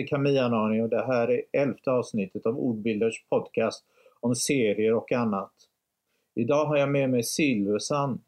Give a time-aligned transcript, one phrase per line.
[0.00, 3.84] Jag heter Camilla Nani och det här är elfte avsnittet av Ordbilders podcast
[4.20, 5.52] om serier och annat.
[6.34, 8.20] Idag har jag med mig Silversan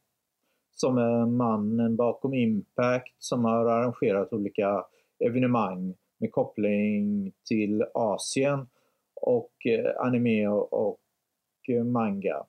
[0.71, 4.85] som är mannen bakom Impact som har arrangerat olika
[5.25, 8.67] evenemang med koppling till Asien
[9.15, 11.01] och eh, anime och
[11.69, 12.47] eh, manga.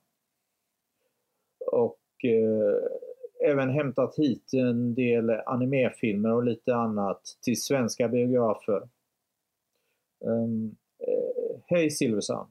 [1.72, 8.88] Och eh, även hämtat hit en del animefilmer och lite annat till svenska biografer.
[10.26, 12.50] Um, eh, hej Silversan!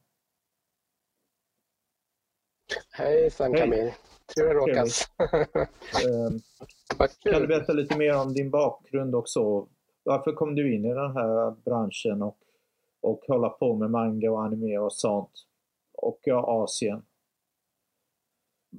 [2.91, 3.93] Hej Sam Camille!
[4.35, 5.09] Trevligt att råkas.
[6.07, 6.41] um,
[7.31, 9.67] kan du berätta lite mer om din bakgrund och så?
[10.03, 12.37] Varför kom du in i den här branschen och,
[13.01, 15.31] och hålla på med manga och anime och sånt?
[15.93, 17.05] Och ja, Asien.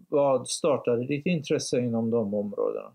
[0.08, 2.92] Vad startade ditt intresse inom de områdena?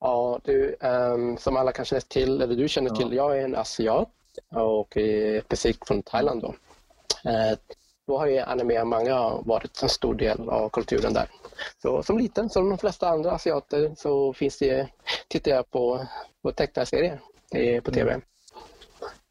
[0.00, 2.96] Ja, du, um, som alla kanske känner till, eller du känner ja.
[2.96, 4.12] till, jag är en asiat
[4.54, 4.96] och
[5.44, 6.42] specifikt från Thailand.
[6.42, 6.48] Då.
[7.30, 7.58] Uh,
[8.06, 11.28] då har ju anime och manga varit en stor del av kulturen där.
[11.82, 14.88] Så som liten, som de flesta andra asiater, så finns det,
[15.28, 16.06] tittar jag på,
[16.42, 17.20] på tecknarserier
[17.80, 18.12] på tv.
[18.12, 18.22] Mm.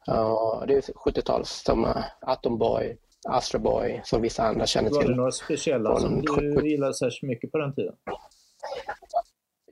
[0.08, 2.96] Uh, det är 70-tals som uh, Atom Boy,
[3.28, 4.98] Astro Boy som vissa andra känner till.
[4.98, 7.94] Var det några speciella som du gillade särskilt mycket på den tiden?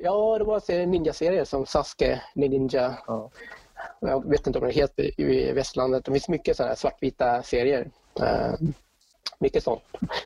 [0.01, 2.99] Ja, det var ninja-serier som Sasuke, Ninja.
[3.07, 3.31] Ja.
[4.01, 6.05] Jag vet inte om det heter i västlandet.
[6.05, 7.91] Det finns mycket sådana svartvita serier.
[8.21, 8.69] Uh,
[9.39, 9.83] mycket sånt.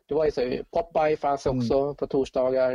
[0.08, 0.40] Det var ju så,
[0.70, 1.94] Popeye fanns också mm.
[1.94, 2.74] på torsdagar.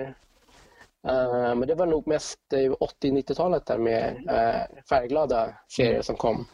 [1.08, 6.04] Uh, men det var nog mest 80-90-talet där med uh, färgglada serier mm.
[6.04, 6.46] som kom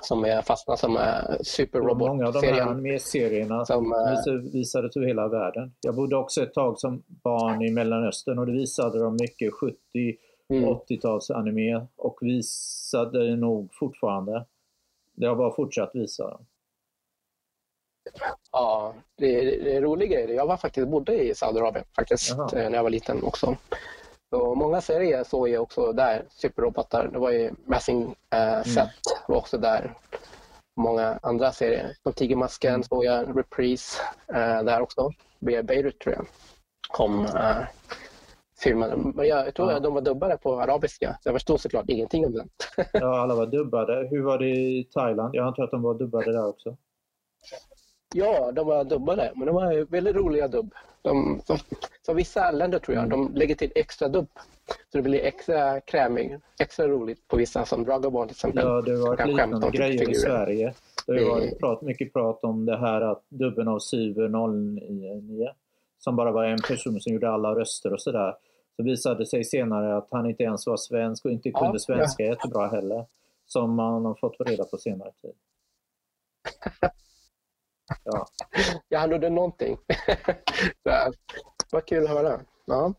[0.00, 0.98] som är fastnat som
[1.40, 5.72] superrobot Många av de här animeserierna som, uh, visades över hela världen.
[5.80, 9.76] Jag bodde också ett tag som barn i Mellanöstern och det visade de mycket 70
[10.58, 10.74] mm.
[10.74, 14.46] 80-tals anime och visade nog fortfarande.
[15.12, 16.46] Det har bara fortsatt visa dem.
[18.52, 20.30] Ja, det, det är rolig grej.
[20.30, 22.48] Jag var faktiskt, bodde i Saudiarabien faktiskt Jaha.
[22.52, 23.56] Eh, när jag var liten också.
[24.30, 27.08] Så många serier såg jag också där, superrobotar.
[27.12, 28.88] Det var ju Massing äh, Set mm.
[29.28, 29.94] var också där.
[30.76, 31.96] Många andra serier.
[32.02, 32.82] Som Tigermasken mm.
[32.82, 35.10] såg jag, Reprise äh, där också.
[35.40, 36.26] Beirut tror jag.
[36.88, 37.62] Kom äh,
[38.62, 39.12] filmen.
[39.16, 39.76] Men jag, tror ja.
[39.76, 41.18] att de var dubbade på arabiska.
[41.20, 42.48] Så jag förstod såklart ingenting om den.
[42.92, 44.08] ja, alla var dubbade.
[44.10, 45.34] Hur var det i Thailand?
[45.34, 46.76] Jag antar att de var dubbade där också.
[48.14, 50.74] Ja, de var dubbade, men de var väldigt roliga dubb.
[51.02, 51.56] De, som,
[52.06, 54.28] som vissa länder tror jag, de lägger till extra dubb.
[54.66, 58.64] Så det blir extra krämig, extra roligt på vissa som Dragon Ball till exempel.
[58.64, 60.74] Ja, det var liknande grejer i Sverige.
[61.06, 65.48] Det har varit prat, mycket prat om det här att dubben av Syver 09
[65.98, 68.34] som bara var en person som gjorde alla röster och sådär.
[68.76, 71.78] Så visade det sig senare att han inte ens var svensk och inte kunde ja,
[71.78, 72.28] svenska ja.
[72.28, 73.06] jättebra heller.
[73.46, 75.34] Som man har fått reda på senare tid.
[78.04, 78.26] Ja.
[78.88, 79.76] Jag gjorde någonting.
[80.82, 81.12] så,
[81.72, 82.40] vad kul att höra.
[82.64, 82.94] Ja.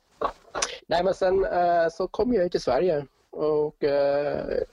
[0.88, 4.64] Nej, men sen eh, så kom jag till Sverige och eh,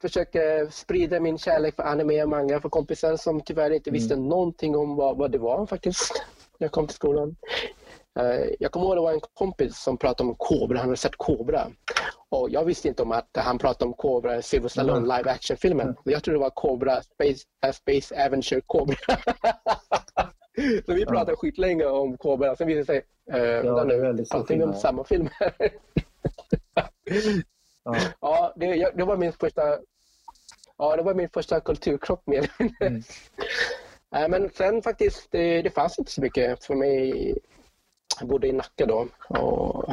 [0.00, 4.28] försöker sprida min kärlek för anime och manga för kompisar som tyvärr inte visste mm.
[4.28, 6.24] någonting om vad, vad det var faktiskt
[6.58, 7.36] när jag kom till skolan.
[8.20, 10.96] Eh, jag kommer ihåg att det var en kompis som pratade om Kobra, han hade
[10.96, 11.66] sett Kobra.
[12.28, 15.16] Och jag visste inte om att han pratade om Cobra, Silver Stallone mm.
[15.16, 15.86] live action-filmen.
[15.86, 15.96] Mm.
[16.04, 18.96] Jag trodde det var Cobra, Space, uh, Space Adventure Cobra.
[20.86, 21.36] så vi pratade ja.
[21.36, 22.56] skitlänge om Cobra.
[22.56, 23.02] Sen visade det sig
[23.40, 25.28] uh, ja, det är väldigt om samma film.
[27.84, 29.78] ja, ja det, det, var min första
[30.78, 32.48] Ja, det var min första kulturkrock med
[32.80, 33.02] mm.
[34.14, 37.38] äh, Men sen faktiskt, det, det fanns inte så mycket för mig.
[38.20, 39.06] Jag bodde i Nacka då.
[39.28, 39.92] Och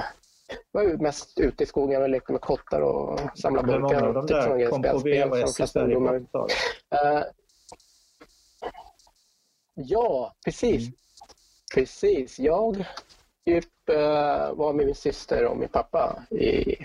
[0.71, 3.95] var mest ute i skogen och lekte med kottar och samlade burkar.
[3.95, 7.23] Hur många av de där kom på VHS i Sverige uh,
[9.73, 10.81] Ja, precis.
[10.81, 10.93] Mm.
[11.73, 12.39] Precis.
[12.39, 12.85] Jag
[13.45, 16.75] typ, uh, var med min syster och min pappa i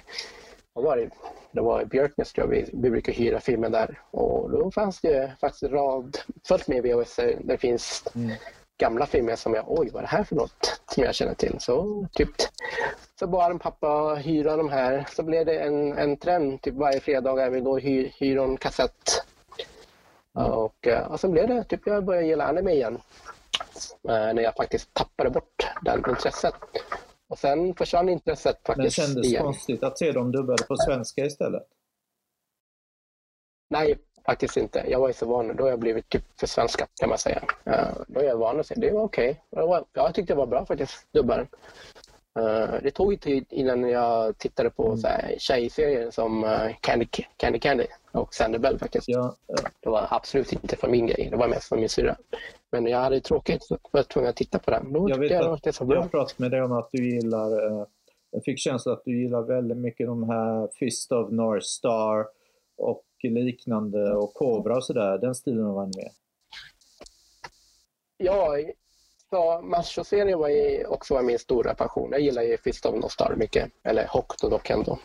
[0.72, 1.10] vad var det?
[1.52, 4.00] Det var i Björknäs tror jag vi, vi brukar hyra filmen där.
[4.10, 8.31] Och då fanns det faktiskt rad fullt med VHS där det finns mm
[8.78, 11.56] gamla filmer som jag, oj vad är det här för något som jag känner till.
[11.60, 12.30] Så typ
[13.18, 15.06] så bad en pappa hyra de här.
[15.10, 19.24] Så blev det en, en trend, typ varje fredag vi då hyr, hyr en kassett.
[20.38, 20.52] Mm.
[20.52, 23.00] Och, eh, och sen blev det, typ jag började gilla anime igen.
[24.08, 26.54] Eh, när jag faktiskt tappade bort det intresset.
[27.28, 29.42] Och sen försvann intresset faktiskt Men kändes igen.
[29.42, 31.66] konstigt att se dem dubbade på svenska istället?
[33.70, 34.84] Nej, Faktiskt inte.
[34.88, 35.56] Jag var ju så van.
[35.56, 37.42] Då har jag blivit typ för svenska kan man säga.
[37.66, 39.40] Uh, då är jag van att säga det var okej.
[39.50, 39.82] Okay.
[39.92, 41.46] Jag tyckte det var bra faktiskt, dubbaren.
[42.38, 44.96] Uh, det tog ju tid innan jag tittade på mm.
[44.96, 47.06] så här, tjejserier som uh, Candy,
[47.36, 49.08] Candy Candy och Sanderbell faktiskt.
[49.08, 49.56] Ja, ja.
[49.80, 52.16] Det var absolut inte för min grej, det var mest för min syrra.
[52.72, 54.92] Men jag hade tråkigt så var tvungen att titta på den.
[54.92, 55.80] Då jag vet jag att det.
[55.80, 57.50] Jag har pratat med dig om att du gillar,
[58.30, 62.26] jag fick känslan att du gillar väldigt mycket de här Fist of North Star
[62.76, 66.10] och liknande och Cobra och sådär, den stilen av anime.
[68.16, 68.56] Ja,
[69.30, 72.08] så macho-serien var ju också min stora passion.
[72.12, 74.98] Jag gillar ju Fist of Nostar mycket, eller Hokuto dock ändå.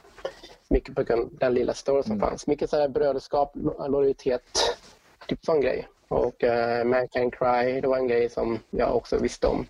[0.67, 2.29] Mycket på den lilla story som mm.
[2.29, 2.47] fanns.
[2.47, 3.51] Mycket så bröderskap,
[3.87, 4.41] lojalitet,
[5.27, 5.87] typ sån grej.
[6.07, 9.65] Och uh, Man Can Cry, det var en grej som jag också visste om.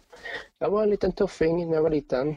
[0.60, 2.36] Jag var en liten tuffing när jag var liten.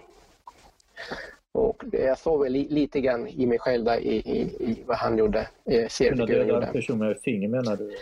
[1.54, 5.18] Och jag såg väl lite grann i mig själv där i, i, i vad han
[5.18, 5.48] gjorde.
[5.64, 7.96] Eh, Kunna döda en person med finger menar du?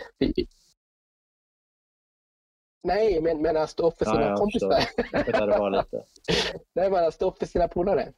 [2.83, 4.83] Nej, men, men att stå upp för sina ja, kompisar.
[5.25, 6.03] Det var lite.
[6.73, 8.13] Nej, men att stå upp för sina polare.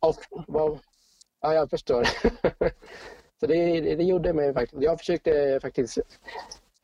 [0.00, 0.16] Och,
[0.46, 0.78] vad,
[1.40, 2.04] ja, jag förstår.
[3.40, 4.82] Så det, det, gjorde mig faktiskt.
[4.82, 5.98] Jag försökte faktiskt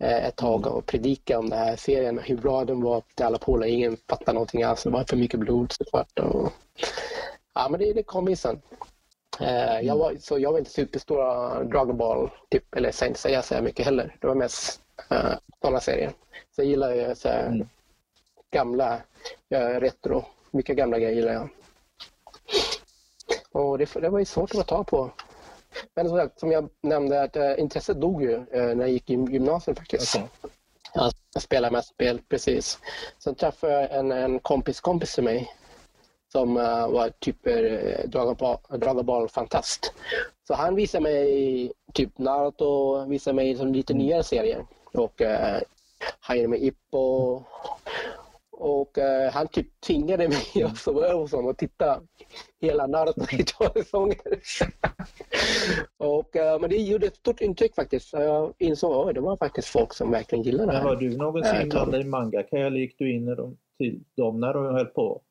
[0.01, 3.71] ett tag och predika om den här serien, hur bra den var till alla polare.
[3.71, 4.83] Ingen fattade någonting alls.
[4.83, 6.19] Det var för mycket blod såklart.
[6.19, 6.53] Och...
[7.55, 8.63] Ja, men det, det kom ju sen.
[9.41, 13.63] Eh, jag var, så jag var inte superstora Dragon Ball, typ, eller inte säga så
[13.63, 14.17] mycket heller.
[14.21, 14.81] Det var mest
[15.13, 16.13] uh, sådana serier.
[16.55, 17.69] Så jag gillar ju så här, mm.
[18.51, 19.01] gamla,
[19.49, 21.49] ja, retro, mycket gamla grejer gillar jag.
[23.53, 25.11] Och det, det var ju svårt att få tag på.
[25.95, 29.15] Men som, som jag nämnde, att uh, intresset dog ju uh, när jag gick i
[29.15, 30.17] gymnasiet faktiskt.
[30.17, 30.29] Okay.
[31.35, 32.79] Jag spelade med spel, precis.
[33.19, 35.53] Sen träffade jag en, en kompis kompis till mig
[36.33, 39.93] som uh, var typ uh, Dragon Ball, Dragon Ball fantast.
[40.47, 45.63] Så han visade mig typ Naruto, visade mig som lite nyare serier och eh,
[46.29, 47.43] Jaime Ippo.
[48.57, 50.71] Och eh, han typ tvingade mig mm.
[50.71, 52.01] att sova över hos honom och titta
[52.61, 54.17] hela Naruto i två säsonger.
[55.97, 58.13] och, eh, men det gjorde ett stort intryck faktiskt.
[58.13, 60.85] Jag insåg att det var faktiskt folk som verkligen gillade det här.
[60.85, 62.43] Var du någonsin inblandad i manga?
[62.43, 65.23] Kan gick du in dem, till dem när de höll på?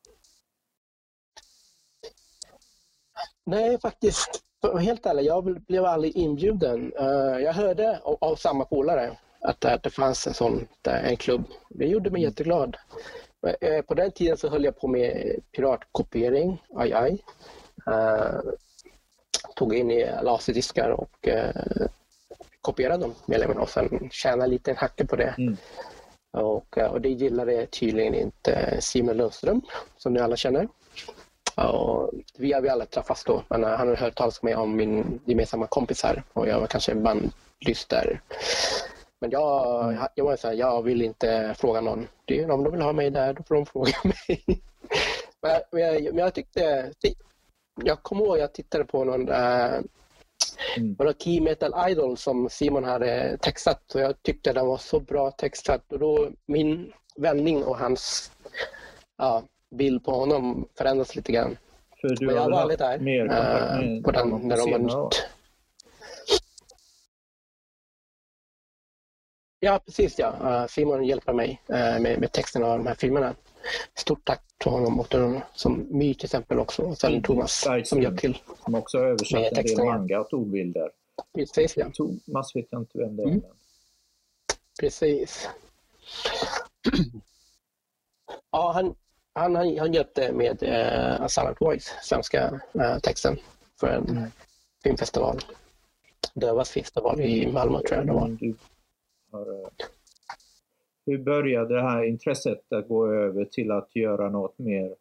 [3.45, 4.43] Nej, faktiskt.
[4.79, 6.93] Helt ärligt, jag blev aldrig inbjuden.
[6.99, 11.43] Uh, jag hörde av, av samma polare att, att det fanns en sån en klubb.
[11.69, 12.29] Det gjorde mig mm.
[12.29, 12.77] jätteglad.
[13.61, 17.23] Eh, på den tiden så höll jag på med piratkopiering, aj aj.
[17.87, 18.39] Uh,
[19.55, 21.87] tog in i laserdiskar och uh,
[22.61, 25.35] kopierade dem med och sen tjänade lite en hacke på det.
[25.37, 25.57] Mm.
[26.31, 29.61] Och, och det gillade tydligen inte Simon Lundström,
[29.97, 30.67] som ni alla känner.
[31.55, 35.67] Och vi har vi alla träffats då, men han har hört talas om min gemensamma
[35.67, 38.21] kompis här och jag var kanske bandlyster
[39.23, 40.03] men jag, mm.
[40.15, 42.07] jag var så här, jag vill inte fråga någon.
[42.25, 44.43] Det, om de vill ha mig där, då får de fråga mig.
[45.41, 46.91] men, men, jag, men jag tyckte...
[47.83, 49.73] Jag kommer ihåg jag tittade på någon äh,
[50.77, 50.95] mm.
[50.97, 55.31] var Key Metal Idol som Simon hade textat och jag tyckte den var så bra
[55.31, 55.91] textat.
[55.91, 58.31] Och då min vändning och hans
[59.17, 59.43] ja,
[59.75, 61.57] bild på honom förändras lite grann.
[62.01, 65.27] För du har jag var aldrig där mer äh, på den, när de var nytt.
[69.63, 70.67] Ja, precis ja.
[70.67, 73.35] Simon hjälper mig uh, med, med texten av de här filmerna.
[73.95, 76.81] Stort tack till honom och till som My till exempel också.
[76.81, 77.23] Och sen mm.
[77.23, 78.37] Thomas som hjälpt till.
[78.63, 80.89] Som också har översatt en del manga och ordbilder.
[81.35, 81.85] Precis ja.
[81.93, 83.27] Thomas vet jag inte vem det är.
[83.27, 83.41] Mm.
[84.79, 85.49] Precis.
[88.51, 88.95] ja, han,
[89.33, 93.37] han, han, han hjälpte med uh, Silent Voice, svenska uh, texten
[93.79, 94.31] för en mm.
[94.83, 95.39] filmfestival.
[96.33, 98.37] Dövas festival i Malmö tror jag det var.
[99.33, 99.69] Mm,
[101.05, 104.95] hur började det här intresset att gå över till att göra något mer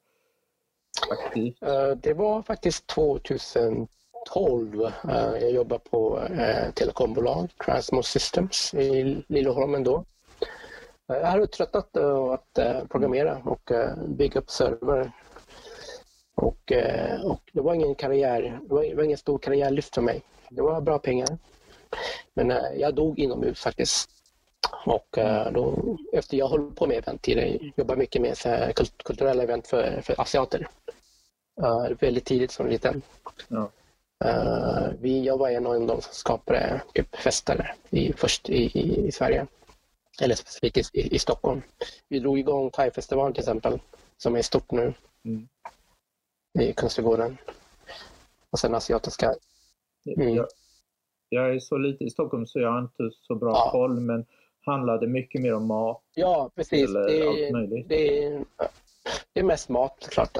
[1.10, 1.62] aktivt?
[1.62, 3.88] Eh, det var faktiskt 2012.
[4.84, 4.90] Eh,
[5.40, 6.20] jag jobbade på
[6.74, 10.04] telekombolag, Transmo Systems i Liljeholmen då.
[11.06, 12.58] Jag hade tröttnat att
[12.88, 13.70] programmera och
[14.08, 15.12] bygga upp server.
[16.34, 16.72] Och,
[17.24, 20.22] och det var ingen karriär, det var, det var ingen stor karriärlyft för mig.
[20.50, 21.38] Det var bra pengar.
[22.34, 24.21] Men jag dog inomhus faktiskt
[24.70, 28.72] och eh, då, efter jag håller på med event tidigare, jobbar mycket med så
[29.04, 30.68] kulturella event för, för asiater.
[31.60, 33.02] Uh, väldigt tidigt som liten.
[33.48, 33.70] Ja.
[34.24, 39.06] Uh, vi, jag var en av de som skapade typ, fester i, först i, i,
[39.06, 39.46] i Sverige.
[40.22, 41.62] Eller specifikt i, i, Stockholm.
[42.08, 43.78] Vi drog igång Thai-festivalen till exempel,
[44.16, 44.94] som är stort nu.
[45.24, 45.48] Mm.
[46.58, 47.38] I Kungsträdgården.
[48.50, 49.34] Och sen asiatiska.
[50.16, 50.34] Mm.
[50.34, 50.46] Jag,
[51.28, 53.70] jag, är så lite i Stockholm så jag har inte så bra ja.
[53.70, 54.26] koll men
[54.66, 56.02] handlade mycket mer om mat.
[56.14, 56.88] Ja, precis.
[56.88, 57.88] Eller det, allt möjligt.
[57.88, 58.30] Det,
[59.32, 60.38] det är mest mat såklart.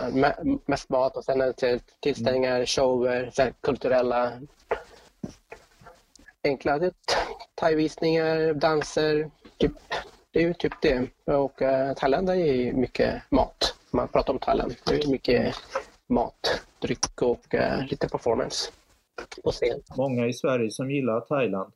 [0.67, 4.33] Mest mat och sen är det tillställningar, shower, sen kulturella
[6.45, 6.91] enkla
[7.55, 9.31] thaivisningar, danser.
[9.59, 9.73] Typ,
[10.31, 11.09] det är ju typ det.
[11.25, 13.75] Och uh, Thailand är ju mycket mat.
[13.91, 14.75] Man pratar om Thailand.
[14.87, 15.55] Det är mycket
[16.07, 18.71] mat, dryck och uh, lite performance
[19.45, 19.83] på scen.
[19.97, 21.73] Många i Sverige som gillar Thailand.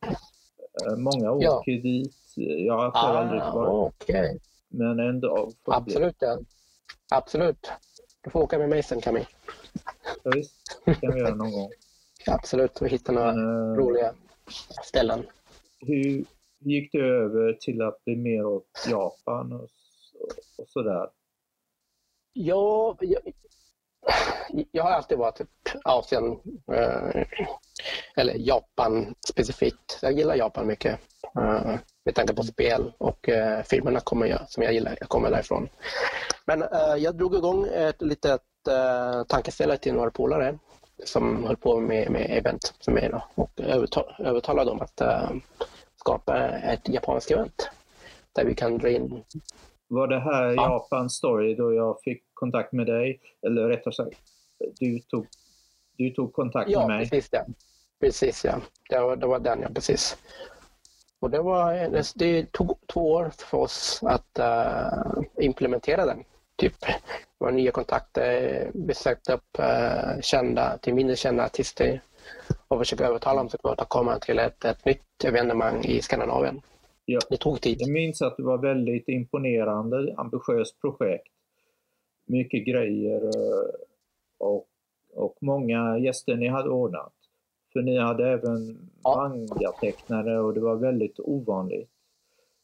[0.87, 1.63] Uh, många åker ja.
[1.83, 2.15] dit.
[2.37, 4.03] Jag har ah, aldrig varit.
[4.03, 4.39] Okay.
[4.69, 5.53] Men ändå.
[5.65, 6.39] Absolut, ja.
[7.11, 7.73] Absolut.
[8.23, 9.27] Du får åka med mig sen Camille.
[10.25, 11.71] Ja, visst, det kan vi göra någon gång.
[12.27, 14.15] Absolut, vi hittar några Men, roliga
[14.85, 15.27] ställen.
[15.79, 16.25] Hur
[16.59, 19.69] gick du över till att bli mer åt Japan och,
[20.59, 21.09] och sådär?
[22.33, 23.21] Ja, jag,
[24.71, 25.49] jag har alltid varit typ
[25.85, 26.41] Asien
[26.73, 27.27] eh,
[28.17, 29.99] eller Japan specifikt.
[30.03, 31.01] Jag gillar Japan mycket
[31.39, 34.97] eh, med tanke på spel och eh, filmerna kommer jag, som jag gillar.
[35.01, 35.69] Jag kommer därifrån.
[36.45, 40.59] Men eh, jag drog igång ett litet eh, tankeställare till några polare
[41.05, 43.61] som höll på med, med event för mig då, och
[44.19, 45.31] övertalade dem att äh,
[45.97, 47.71] skapa ett japanskt event
[48.33, 49.25] där vi kan dra in...
[49.89, 50.53] Var det här ja.
[50.55, 53.21] Japan Story då jag fick kontakt med dig?
[53.47, 54.17] Eller rättare sagt,
[54.79, 55.27] du tog,
[55.97, 57.11] du tog kontakt ja, med mig?
[57.11, 57.45] Precis, ja,
[58.01, 58.45] precis.
[58.45, 58.61] Ja.
[58.89, 59.69] Det, var, det var den, ja.
[59.75, 60.17] Precis.
[61.21, 66.25] Och det, var, det tog två år för oss att uh, implementera den.
[66.57, 66.75] Typ
[67.39, 72.01] våra nya kontakter, besökt upp uh, kända till mindre kända artister
[72.69, 76.63] och försöka övertala dem att komma till ett, ett nytt evenemang i Skandinavien.
[77.05, 77.21] Ja.
[77.31, 77.77] Det tog tid.
[77.81, 81.33] Jag minns att det var väldigt imponerande, ambitiöst projekt.
[82.27, 83.71] Mycket grejer eh,
[84.39, 84.67] och,
[85.15, 87.13] och många gäster ni hade ordnat.
[87.77, 89.29] För ni hade även ja.
[89.29, 91.91] mangatecknare och det var väldigt ovanligt.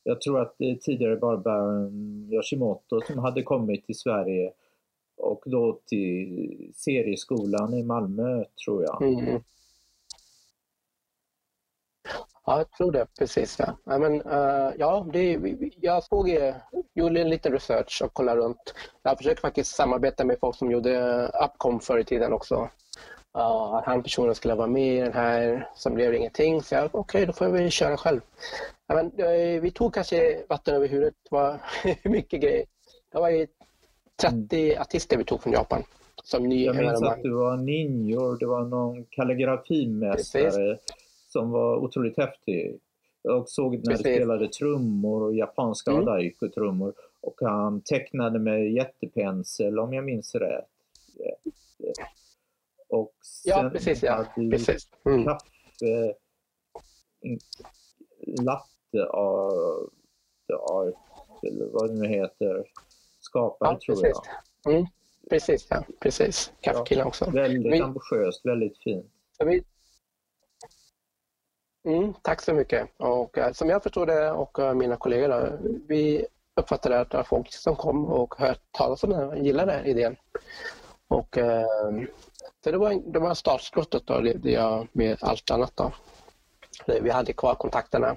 [0.03, 4.53] Jag tror att det tidigare bara Baron Yoshimoto som hade kommit till Sverige
[5.17, 9.03] och då till serieskolan i Malmö tror jag.
[9.03, 9.43] Mm.
[12.47, 13.59] Ja, jag tror det precis.
[13.59, 15.39] Ja, ja men, uh, ja det,
[15.81, 16.29] jag såg,
[16.95, 18.75] gjorde en liten research och kollade runt.
[19.03, 22.71] Jag försökte faktiskt samarbeta med folk som gjorde Upcom förr i tiden också.
[23.39, 26.63] Uh, att han personen skulle vara med i den här, som blev ingenting.
[26.63, 28.21] Så jag, okej, okay, då får väl köra själv.
[28.87, 31.15] Ja, men, uh, vi tog kanske vatten över huvudet.
[31.31, 31.61] Det var
[32.09, 32.65] mycket grejer.
[33.13, 33.47] Det var ju
[34.21, 34.81] 30 mm.
[34.81, 35.83] artister vi tog från Japan.
[36.25, 40.79] Som ny jag minns att det var ninjor, det var någon kalligrafimästare
[41.29, 42.79] som var otroligt häftig.
[43.23, 44.05] Jag såg när Precis.
[44.05, 46.05] du spelade trummor och japanska mm.
[46.05, 50.65] daiko-trummor och han tecknade med jättepensel om jag minns rätt.
[53.45, 54.03] Ja, precis.
[54.03, 54.27] Ja.
[54.51, 54.89] precis.
[55.07, 55.25] Mm.
[55.25, 56.15] kaffe,
[58.43, 60.95] latte art,
[61.43, 62.65] eller vad det nu heter,
[63.21, 64.75] skapare ja, tror jag.
[64.75, 64.87] Mm.
[65.31, 65.85] Precis, ja.
[66.01, 66.53] Precis.
[66.61, 67.31] Kaffekillen ja, också.
[67.31, 67.81] Väldigt vi...
[67.81, 69.07] ambitiöst, väldigt fint.
[69.45, 69.65] Vi...
[71.89, 72.89] Mm, tack så mycket.
[72.97, 75.59] Och, uh, som jag förstår det och uh, mina kollegor, då,
[75.89, 79.83] vi uppfattade att det var folk som kom och hört talas om den och gillade
[79.85, 80.17] idén.
[81.09, 81.39] Och,
[82.65, 85.73] så det var, det var startskottet då, levde jag med allt annat.
[85.77, 85.93] Då.
[86.87, 88.17] Vi hade kvar kontakterna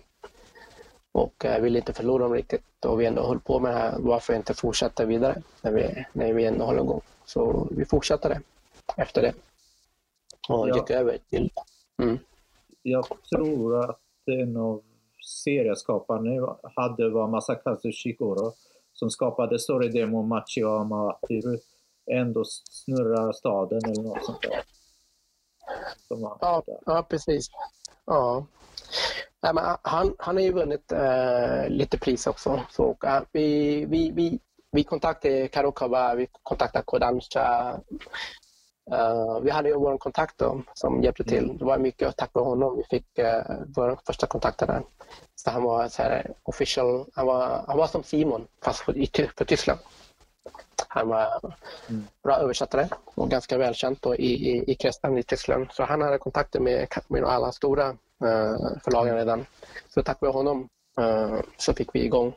[1.11, 3.95] och eh, ville inte förlora dem riktigt och vi ändå höll på med det här.
[3.99, 7.01] Varför inte fortsätta vidare när vi, när vi ändå håller igång?
[7.25, 8.41] Så vi fortsatte det
[8.97, 9.33] efter det
[10.49, 10.75] och ja.
[10.75, 11.51] gick över till...
[12.03, 12.17] Mm.
[12.81, 14.81] Jag tror att en av
[15.43, 18.53] serieskaparna hade var Masakazu Shikoro
[18.93, 21.57] som skapade Story Demo Machiyama Atiru
[22.11, 24.63] ändå snurrar staden eller något sånt där.
[26.09, 27.49] Ja, ja, precis.
[28.05, 28.45] Ja.
[29.41, 32.61] Nej, men han, han har ju vunnit äh, lite pris också.
[32.69, 34.39] Så, äh, vi, vi, vi,
[34.71, 37.79] vi kontaktade Karokawa, vi kontaktade Kodansha.
[38.91, 41.43] Uh, vi hade ju vår kontakt då, som hjälpte till.
[41.43, 41.57] Mm.
[41.57, 44.83] Det var mycket tack vare honom vi fick uh, vår första kontakter där.
[45.35, 48.93] Så han var så här official, han var, han var som Simon fast för,
[49.37, 49.79] för Tyskland.
[50.87, 51.41] Han var
[51.89, 52.07] mm.
[52.23, 55.67] bra översättare och ganska välkänd då i, i, i kretsen i Tyskland.
[55.71, 59.45] Så han hade kontakter med, med alla stora uh, förlagen redan.
[59.89, 62.33] Så tack vare honom uh, så fick vi igång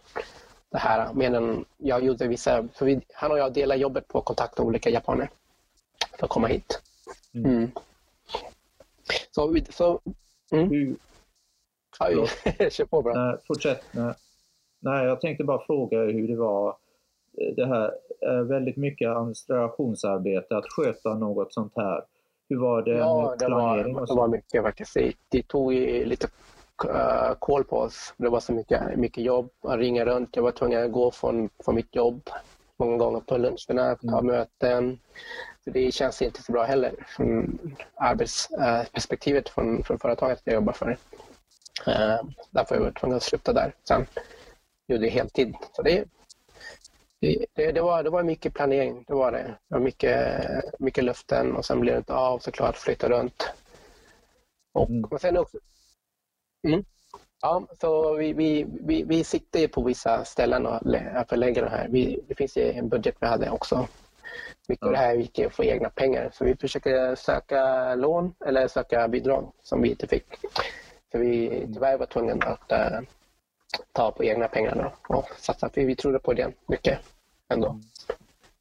[0.70, 1.12] det här.
[1.14, 4.90] Medan jag gjorde vissa, för vi, han och jag delade jobbet på att kontakta olika
[4.90, 5.30] japaner
[6.18, 6.82] för att komma hit.
[7.34, 7.50] Mm.
[7.50, 7.70] Mm.
[9.30, 10.00] Så, så
[10.50, 10.70] mm.
[10.70, 10.96] Hur...
[12.70, 13.24] Kör på bara.
[13.24, 13.82] Nej, fortsätt.
[13.90, 14.14] Nej.
[14.80, 16.76] Nej, jag tänkte bara fråga hur det var
[17.56, 22.04] det här är väldigt mycket administrationsarbete att sköta något sånt här.
[22.48, 23.94] Hur var det ja, med planering?
[23.94, 24.96] Det var, det var mycket faktiskt.
[25.28, 26.28] Det tog lite
[26.84, 28.14] uh, koll på oss.
[28.16, 29.50] Det var så mycket, mycket jobb.
[29.62, 30.36] att ringa runt.
[30.36, 32.30] Jag var tvungen att gå från, från mitt jobb
[32.78, 34.26] många gånger på luncherna, ha Mm.
[34.26, 34.98] möten.
[35.64, 37.58] Så det känns inte så bra heller från
[37.94, 40.98] arbetsperspektivet från, från företaget jag jobbar för.
[41.86, 43.74] Eh, därför var jag tvungen att sluta där.
[43.88, 44.06] Sen
[44.86, 45.54] gjorde jag heltid.
[45.72, 46.04] Så det,
[47.20, 49.42] det, det, det, var, det var mycket planering, det var det.
[49.68, 50.40] Det var mycket,
[50.78, 53.50] mycket löften och sen blev det inte av såklart, flytta runt.
[54.74, 55.08] Och, Mm.
[55.10, 55.58] men sen också,
[56.68, 56.84] mm,
[57.42, 61.62] ja, så vi, vi, vi, vi siktar ju på vissa ställen och lä- att förlägga
[61.62, 61.88] det här.
[61.88, 63.88] Vi, det finns ju en budget vi hade också.
[64.68, 68.68] Mycket av det här gick ju för egna pengar så vi försöker söka lån eller
[68.68, 70.26] söka bidrag som vi inte fick.
[71.12, 72.72] Så vi tyvärr var tvungna att
[73.92, 75.70] ta på egna pengar då och satsa.
[75.70, 76.98] För vi trodde på det mycket
[77.48, 77.80] ändå.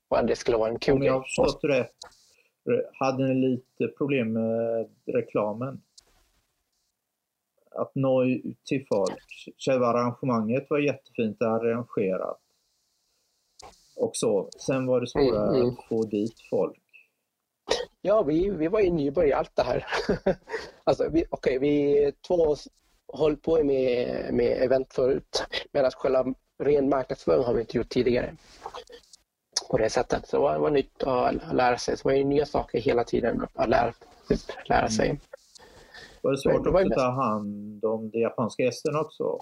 [0.07, 1.25] Och att det skulle vara en kul Om jag har grej.
[1.27, 1.95] förstått rätt,
[2.93, 5.81] hade ni lite problem med reklamen?
[7.71, 9.53] Att nå ut till folk.
[9.57, 12.39] Själva arrangemanget var jättefint arrangerat.
[13.95, 14.49] Och så.
[14.57, 15.67] Sen var det svårare Mm, mm.
[15.69, 16.81] att få dit folk.
[18.01, 19.85] Ja, vi, vi var ju nybörjare i allt det här.
[20.83, 22.55] alltså, vi, okej, vi två
[23.13, 25.43] höll på med, med event förut.
[25.71, 26.33] Medan själva
[26.63, 28.35] ren marknadsföring har vi inte gjort tidigare.
[29.69, 30.27] På det sättet.
[30.27, 31.97] Så det var, nytt att lära sig.
[31.97, 33.93] Så det var nya saker hela tiden att lära,
[34.29, 35.19] typ, lära sig.
[36.21, 39.39] Var det svårt att ta hand om de japanska gästerna också?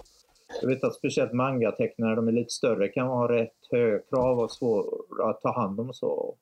[0.60, 4.52] Jag vet att speciellt mangatecknare, de är lite större, kan ha rätt höga krav och
[4.52, 6.34] svåra att ta hand om så.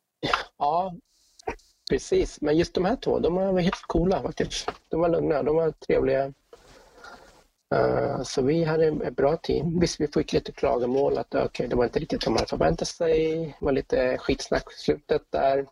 [0.58, 0.94] Ja,
[1.90, 2.40] precis.
[2.40, 4.70] Men just de här två, de var helt coola faktiskt.
[4.88, 6.32] De var lugna, de var trevliga.
[7.74, 9.80] Eh, så vi hade ett bra team.
[9.80, 13.46] Visst, vi fick lite klagomål att okay, det var inte riktigt som man förväntade sig.
[13.58, 15.66] Det var lite skitsnack i slutet där.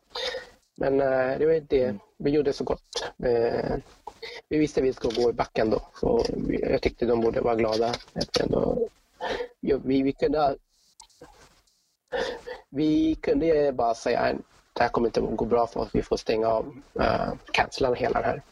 [0.76, 1.94] Men eh, det var det.
[2.16, 3.12] Vi gjorde så gott.
[3.24, 3.76] Eh,
[4.48, 5.80] vi visste att vi skulle gå i backen då.
[6.00, 7.94] Så jag tyckte de borde vara glada.
[8.40, 8.88] Ändå,
[9.60, 10.56] ja, vi, vi kunde
[12.68, 14.36] vi kunde ju bara säga att
[14.72, 15.88] det här kommer inte gå bra för oss.
[15.92, 18.42] Vi får stänga av, uh, cancella hela det här.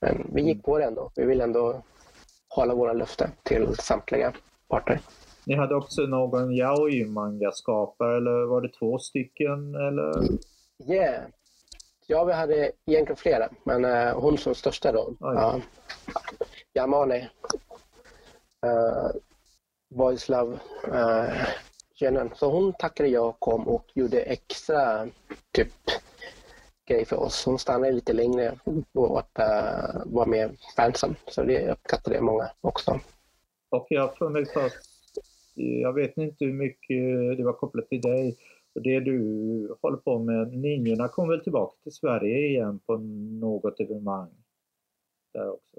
[0.00, 1.10] Men vi gick på det ändå.
[1.14, 1.82] Vi vill ändå
[2.56, 4.32] hålla våra löften till samtliga
[4.68, 5.00] parter.
[5.44, 9.74] Ni hade också någon yaoi-manga-skapare, eller var det två stycken?
[9.74, 10.12] Eller?
[10.92, 11.24] Yeah.
[12.06, 15.36] Ja, vi hade egentligen flera, men eh, hon som största då, Oj.
[15.36, 15.56] uh,
[16.74, 17.18] Yamane,
[18.66, 19.10] uh,
[19.94, 21.46] Boys Love, uh.
[22.34, 25.06] Så hon tackade jag och kom och gjorde extra
[25.52, 25.72] typ
[26.86, 27.44] grej för oss.
[27.44, 28.58] Hon stannade lite längre
[28.94, 31.16] och att uh, vara med fansen.
[31.28, 33.00] Så det uppskattade många också.
[33.68, 34.76] Och jag får mig fast,
[35.54, 38.36] jag vet inte hur mycket det var kopplat till dig.
[38.74, 42.96] Och det du håller på med, Ninjorna kom väl tillbaka till Sverige igen på
[43.40, 44.30] något evenemang?
[45.34, 45.76] Där också.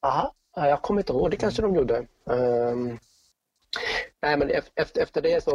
[0.00, 2.06] Aha, jag kommer inte ihåg, det kanske de gjorde.
[2.24, 2.98] Um,
[4.24, 5.54] nej, men efter, efter det så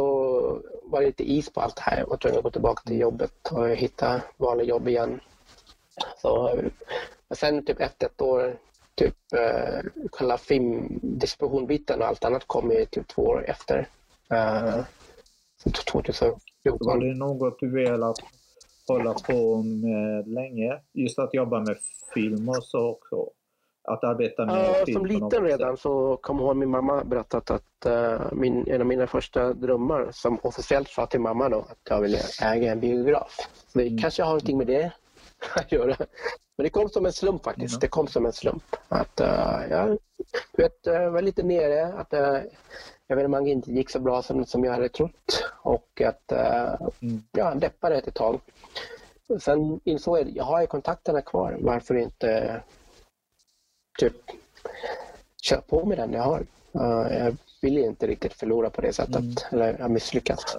[0.82, 1.98] var det lite is på allt det här.
[1.98, 5.20] Jag var tvungen att gå tillbaka till jobbet och hitta vanliga jobb igen.
[6.16, 6.64] Så, eh,
[7.34, 8.56] sen typ efter ett år,
[8.94, 13.88] typ uh, själva filmdistributionbiten och allt annat kom ju typ två år efter.
[14.30, 14.84] Eh, uh,
[15.92, 16.40] 2014.
[16.80, 18.16] Var det något du velat
[18.88, 20.80] hålla på med länge?
[20.92, 21.76] Just att jobba med
[22.14, 23.30] film och så också?
[23.84, 25.42] Att arbeta med Ja, film som liten sätt?
[25.42, 30.08] redan så kommer ihåg min mamma berättat att uh, min, en av mina första drömmar
[30.12, 33.36] som officiellt sa till mamma då att jag ville äga en biograf.
[33.66, 33.98] Så det Mm.
[33.98, 34.92] kanske har någonting med det
[35.56, 35.96] att göra.
[36.56, 37.74] Men det kom som en slump faktiskt.
[37.74, 37.80] Mm.
[37.80, 38.62] Det kom som en slump.
[38.88, 39.98] Att uh, jag
[40.56, 41.86] vet, jag var lite nere.
[41.92, 42.38] Att uh,
[43.08, 45.44] evenemang inte gick så bra som, som jag hade trott.
[45.62, 47.22] Och att uh, Mm.
[47.32, 48.40] ja, deppade ett tag.
[49.40, 51.56] Sen insåg jag att jag har kontakterna kvar.
[51.60, 52.60] Varför inte
[53.98, 54.14] typ
[55.42, 56.40] kör på med den jag har.
[56.76, 59.16] Uh, jag vill inte riktigt förlora på det sättet.
[59.16, 59.34] Mm.
[59.52, 60.52] Eller jag misslyckats.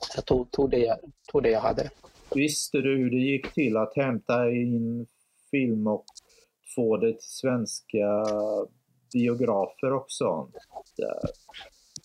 [0.00, 0.98] Så jag tog, tog, det jag,
[1.32, 1.90] tog det jag hade.
[2.34, 5.06] Visste du hur det gick till att hämta in
[5.50, 6.04] film och
[6.74, 8.26] få det till svenska
[9.12, 10.54] biografer och sånt?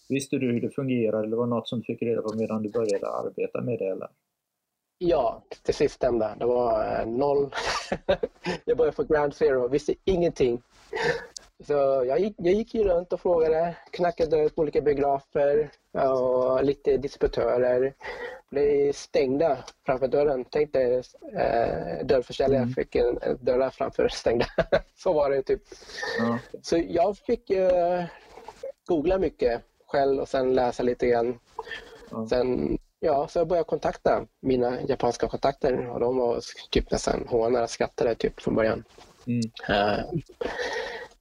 [0.09, 2.63] Visste du hur det fungerar eller var det något som du fick reda på medan
[2.63, 3.85] du började arbeta med det?
[3.85, 4.07] Eller?
[5.01, 6.35] Ja, det sistnämnda.
[6.39, 7.55] Det var eh, noll.
[8.65, 10.61] jag började på ground zero, visste ingenting.
[11.67, 11.73] Så
[12.07, 16.97] jag gick, jag gick ju runt och frågade, knackade dörr på olika biografer och lite
[16.97, 17.93] distributörer.
[18.49, 20.45] Blev stängda framför dörren.
[20.49, 20.93] Tänk dig
[21.33, 22.73] eh, dörrförsäljare Mm.
[22.73, 24.45] fick en, en dörrar framför stängda.
[24.95, 25.61] Så var det typ.
[26.19, 28.03] Ja, Så jag fick eh,
[28.87, 31.39] googla mycket själv och sen läsa lite grann.
[32.11, 32.27] ja.
[32.29, 37.63] Sen, ja, så jag började kontakta mina japanska kontakter och de var typ nästan hånade
[37.63, 38.83] och skrattade typ från början.
[39.27, 39.41] Mm.
[39.69, 40.05] Eh,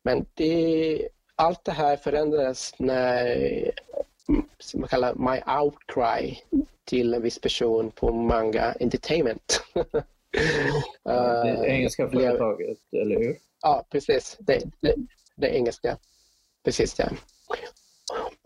[0.03, 3.73] Men det, allt det här förändrades när
[4.75, 6.37] man kallar My Outcry
[6.85, 9.61] till en viss person på Manga Entertainment.
[9.77, 9.83] uh,
[11.05, 13.37] det engelska företaget, eller hur?
[13.63, 14.37] Ja, precis.
[14.41, 14.95] Det, det,
[15.37, 15.99] det engelska.
[16.65, 17.09] Precis, ja.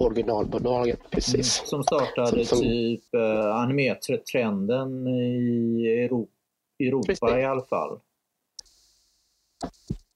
[0.02, 1.58] Originalbolaget, precis.
[1.60, 6.32] Mm, som startade som, typ uh, animetrenden i Europa,
[6.78, 8.00] Europa i alla fall.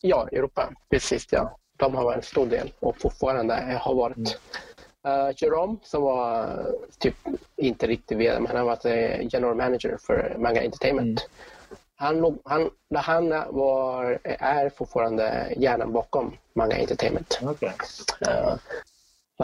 [0.01, 0.73] Ja, Europa.
[0.91, 1.59] Precis, ja.
[1.77, 4.17] De har varit en stor del och fortfarande har varit.
[4.17, 4.27] Mm.
[5.07, 6.59] Uh, Jerome som var
[6.99, 7.15] typ
[7.57, 11.21] inte riktigt vd men han varit eh, general manager för Manga Entertainment.
[11.21, 11.31] Mm.
[11.99, 17.41] Han, han, han var, är fortfarande hjärnan bakom Manga Entertainment.
[17.43, 17.71] Okay.
[18.29, 18.55] Uh,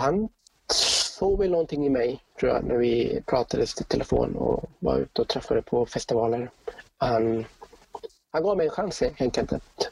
[0.00, 0.28] han
[0.72, 5.22] såg väl någonting i mig tror jag när vi pratades i telefon och var ute
[5.22, 6.50] och träffade på festivaler.
[6.96, 7.44] Han,
[8.30, 9.90] han gav mig en chans helt enkelt.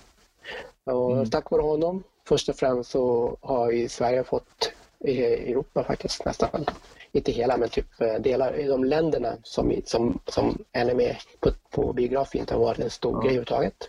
[0.84, 1.30] Och mm.
[1.30, 6.66] Tack vare honom först och främst så har i Sverige fått i Europa faktiskt nästan.
[7.12, 11.92] Inte hela men typ eh, delar i de länderna som, som, som anime på, på
[11.92, 13.18] biograf inte har varit en stor ja.
[13.18, 13.88] grej överhuvudtaget.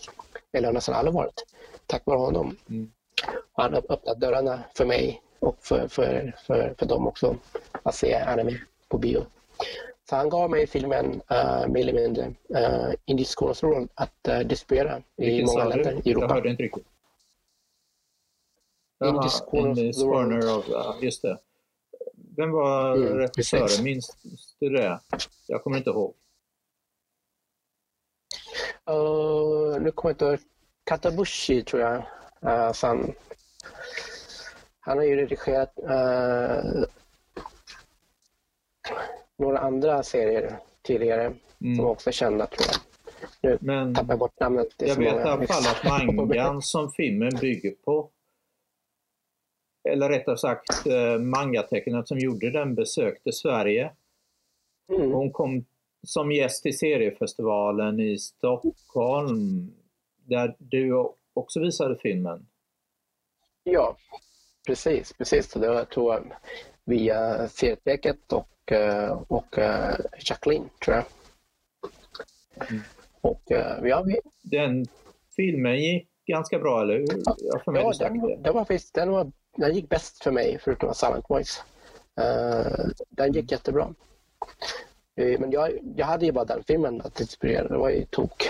[0.53, 1.45] Eller nästan aldrig varit.
[1.85, 2.57] Tack vare honom.
[2.69, 2.91] Mm.
[3.53, 7.35] Han har öppnat dörrarna för mig och för, för, för, för dem också
[7.83, 9.25] att se anime på bio.
[10.09, 15.01] Så han gav mig filmen uh, mer eller mindre uh, Indisk roll att uh, distribuera
[15.17, 16.25] i många länder i Europa.
[16.25, 16.87] Jag hörde inte riktigt.
[19.03, 21.39] Indisk Corner of, ja, just det.
[22.37, 23.83] Vem var mm, regissören?
[23.83, 24.17] Minns
[24.59, 24.99] du det?
[25.47, 26.13] Jag kommer inte ihåg.
[28.89, 30.39] Uh, nu kommer jag inte ihåg.
[30.83, 31.97] Katabushi tror jag.
[32.45, 32.73] Uh,
[34.81, 36.85] han har ju redigerat uh,
[39.37, 41.75] några andra serier tidigare mm.
[41.75, 42.81] som också är kända tror jag.
[43.41, 44.67] Nu Men tappar jag bort namnet.
[44.77, 48.09] Jag vet i alla fall att mangan som filmen bygger på
[49.83, 53.91] eller rättare sagt eh, mangatecknaren som gjorde den besökte Sverige.
[54.89, 55.11] Mm.
[55.11, 55.65] Hon kom
[56.07, 59.71] som gäst till seriefestivalen i Stockholm
[60.25, 62.47] där du också visade filmen.
[63.63, 63.97] Ja,
[64.67, 65.13] precis.
[65.13, 65.53] precis.
[65.53, 66.23] Det var tror jag,
[66.85, 71.05] via Serieteket och, eh, och uh, Jacqueline, tror jag.
[72.69, 72.81] Mm.
[73.21, 74.19] Och, uh, ja, vi...
[74.41, 74.85] Den
[75.35, 77.07] filmen gick ganska bra, eller hur?
[77.25, 78.43] Jag får ja, den.
[78.43, 81.63] Den, var, den var den gick bäst för mig förutom Silent Voice.
[82.19, 83.93] Uh, den gick jättebra.
[85.21, 87.67] Uh, men jag, jag hade ju bara den filmen att inspirera.
[87.67, 88.49] Det var ju tok.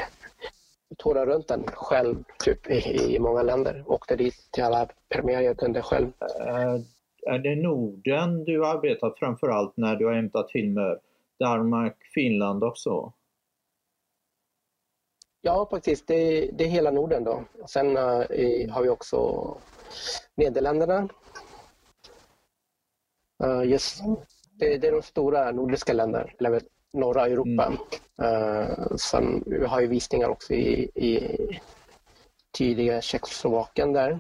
[0.98, 3.84] Tårar runt den själv typ, i, i många länder.
[3.88, 6.08] Åkte dit till alla premiärer jag kunde själv.
[6.08, 6.82] Uh,
[7.28, 11.00] är det Norden du har arbetat framför allt när du har hämtat filmer?
[11.40, 13.14] Danmark, Finland också?
[15.42, 16.08] Ja, faktiskt.
[16.08, 17.44] Det, det är hela Norden då.
[17.68, 19.58] Sen uh, har vi också
[20.36, 21.10] Nederländerna.
[23.44, 24.02] Uh, just,
[24.60, 26.62] det, det, är de stora nordiska länderna, eller
[26.94, 27.66] norra Europa.
[27.66, 27.78] Mm.
[28.22, 31.38] Uh, sen, vi har ju visningar också i, i
[32.52, 34.20] tidiga Tjeckoslovakien där.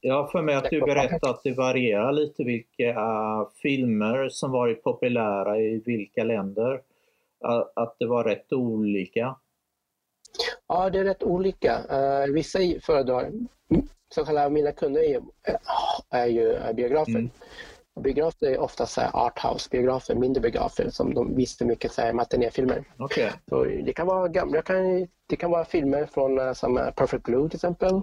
[0.00, 4.52] Jag har för mig att du berättade att det varierar lite vilka uh, filmer som
[4.52, 6.74] varit populära i vilka länder.
[7.44, 9.36] Uh, att det var rätt olika.
[10.66, 11.78] Ja, det är rätt olika.
[11.92, 13.30] Uh, vissa föredrar
[14.14, 15.20] så kallade mina kunder är,
[16.10, 17.10] är ju biografer.
[17.10, 17.30] Mm.
[17.98, 22.84] Biografer är ofta arthouse-biografer, mindre biografer som de visar mycket så här, matinéfilmer.
[22.98, 23.30] Okay.
[23.48, 27.48] Så det kan vara gamla, kan, det kan vara filmer från uh, som Perfect Blue
[27.48, 28.02] till exempel.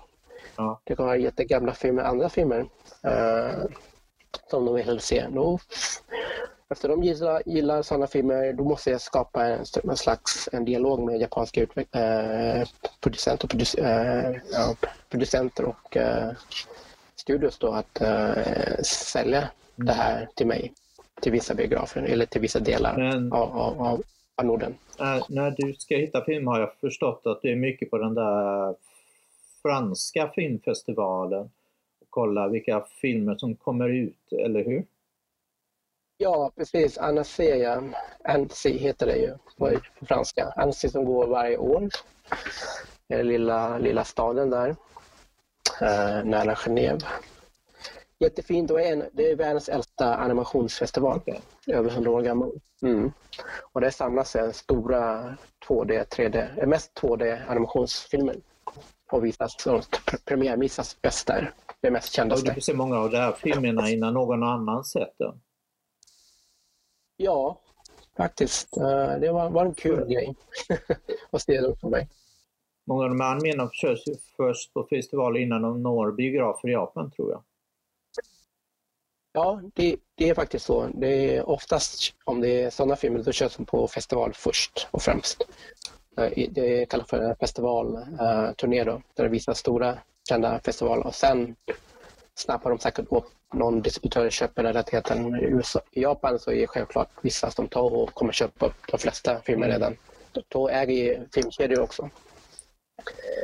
[0.56, 0.82] Ja.
[0.84, 2.60] Det kan vara jättegamla filmer, andra filmer
[3.08, 3.66] uh,
[4.50, 5.26] som de vill se.
[5.30, 5.60] Då,
[6.70, 11.00] efter de gillar, gillar sådana filmer, då måste jag skapa en, en slags en dialog
[11.00, 12.68] med japanska eh,
[13.02, 14.76] producenter, produc eh, ja,
[15.10, 16.32] producenter och eh,
[17.16, 19.50] studios då att eh, sälja.
[19.76, 20.74] Det här till mig,
[21.22, 24.04] till vissa biografer eller till vissa delar Men, av, av, av,
[24.36, 24.76] av Norden.
[25.00, 28.14] När, när du ska hitta film har jag förstått att det är mycket på den
[28.14, 28.76] där
[29.62, 31.50] franska filmfestivalen
[32.02, 34.86] och kolla vilka filmer som kommer ut, eller hur?
[36.18, 36.98] Ja, precis.
[36.98, 37.84] Anasia.
[38.24, 39.72] Annecy heter det ju på
[40.06, 40.54] franska.
[40.56, 41.90] Annecy som går varje år.
[43.08, 44.76] Den lilla, lilla staden där.
[45.82, 47.04] Eh, nära Genève.
[48.20, 48.72] Jättefint.
[48.72, 51.18] Är, en, det är världens äldsta animationsfestival.
[51.18, 51.40] Okay.
[51.68, 52.52] Över 100 år gammal.
[52.82, 53.12] Mm.
[53.72, 55.36] Och där samlas en stora
[55.68, 58.36] 2D, 3D, mest 2D animationsfilmer
[59.12, 59.56] och visas,
[60.26, 61.54] premiärvisas bäst där.
[61.82, 62.36] Det mest kända.
[62.36, 65.42] Du får se många av de här filmerna innan någon annan sett dem.
[67.18, 67.62] Ja,
[68.18, 68.78] faktiskt.
[68.78, 70.36] Eh, det var, var en kul grej
[71.32, 72.10] att se dem för mig.
[72.88, 74.04] Många av de här animerna körs
[74.38, 77.44] först på festival innan de når biografer i Japan tror jag.
[79.34, 80.90] Ja, det, det, är faktiskt så.
[80.94, 85.02] Det är oftast om det är sådana filmer, då körs de på festival först och
[85.02, 85.42] främst.
[86.18, 89.98] Eh, det kallas för en festivalturné då, där det visas stora
[90.30, 91.56] kända festivaler och sen
[92.36, 95.36] snappar de säkert upp någon distributör köper den rättigheten.
[95.36, 98.92] I, USA, I Japan så är det självklart vissa som tar och kommer köpa upp
[98.92, 99.96] de flesta filmer redan.
[100.48, 102.10] Då äger filmkedjor också.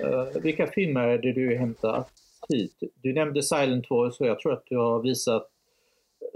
[0.04, 2.06] Uh, vilka filmer är det du hämtar?
[2.50, 2.80] Hit?
[2.96, 5.48] Du nämnde Silent 2 så jag tror att du har visat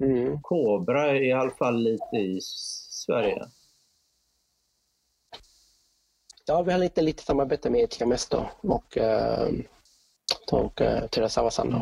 [0.02, 0.41] mm.
[0.41, 3.46] Cobra i alla fall lite i Sverige.
[6.48, 9.60] Ja, vi har lite, lite samarbete med Chicamesto och, uh,
[10.52, 11.68] och uh, Terasawa-san.
[11.68, 11.82] Mm.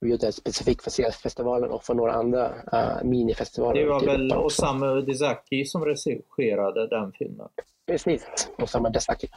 [0.00, 3.80] Vi gjorde specifikt för festivalen och för några andra uh, minifestivaler.
[3.80, 7.48] Det var väl Osamu Dezaki som regisserade den filmen?
[7.86, 9.28] Precis, Osamu Dezaki.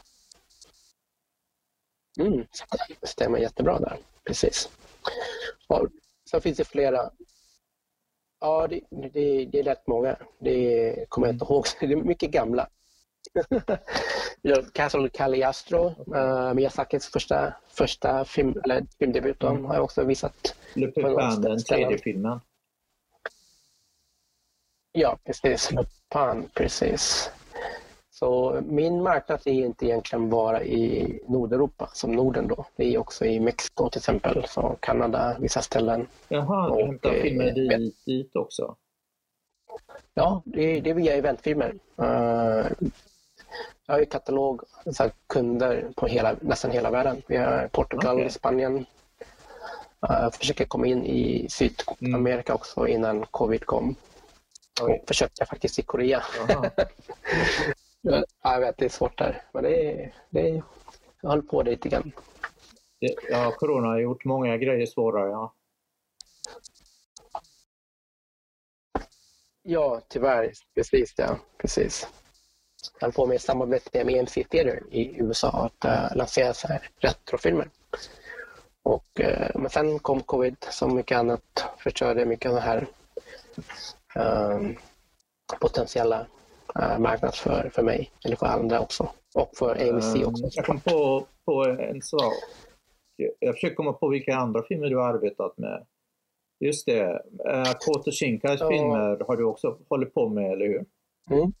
[2.20, 2.46] Mm,
[3.00, 3.98] det stämmer jättebra där.
[4.24, 4.68] Precis.
[5.66, 5.88] Och
[6.30, 7.10] sen finns det flera.
[8.40, 10.16] Ja, det, det, det är rätt många.
[10.38, 11.64] Det kommer jag inte ihåg.
[11.80, 12.68] Det är mycket gamla.
[14.72, 19.64] Castle Cagliostro, uh, Miyazakis första, första film, eller filmdebut, mm.
[19.64, 20.54] har jag också visat.
[20.74, 22.40] Le Pupin, den tredje filmen.
[24.92, 25.70] Ja, precis.
[25.70, 27.30] Le Pupin, precis.
[28.22, 32.66] Så min marknad är inte egentligen bara i Nordeuropa, som Norden då.
[32.76, 36.06] Det är också i Mexiko till exempel, så Kanada, vissa ställen.
[36.28, 38.76] Jaha, du hämtar filmer dit, dit också?
[40.14, 41.74] Ja, det, det är via eventfilmer.
[42.00, 42.66] Uh,
[43.86, 47.22] jag har ju katalog, så här, kunder på hela, nästan hela världen.
[47.26, 48.30] Vi har Portugal, okay.
[48.30, 48.86] Spanien.
[50.00, 52.60] Jag uh, försöker komma in i Sydamerika mm.
[52.60, 53.94] också innan covid kom.
[54.82, 54.92] Oj.
[54.92, 56.22] Och försökte faktiskt i Korea.
[58.02, 59.42] ja, jag vet, det är svårt där.
[59.52, 60.62] Men det är, det är,
[61.20, 62.12] jag håller på lite grann.
[63.30, 65.30] Ja, corona har gjort många grejer svårare.
[65.30, 65.54] Ja.
[69.62, 70.52] Ja, tyvärr.
[70.74, 71.38] Precis, ja.
[71.58, 72.08] Precis
[73.00, 77.68] höll på med samarbete med MC Theater i USA att uh, lansera så här retrofilmer.
[78.82, 82.86] Och, uh, men sen kom covid som mycket annat förstörde mycket av det här
[84.14, 84.76] um,
[85.60, 86.26] potentiella
[86.78, 89.08] uh, marknad för, mig eller för andra också.
[89.34, 90.48] Och för AMC um, också.
[90.52, 92.32] Jag kom på, på en sak.
[93.38, 95.86] Jag försöker komma på vilka andra filmer du har arbetat med.
[96.60, 98.68] Just det, uh, Koto Shinkas ja.
[98.68, 100.84] filmer har du också hållit på med, eller hur?
[101.30, 101.52] Mm.